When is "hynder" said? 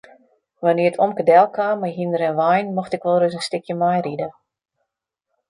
1.97-2.23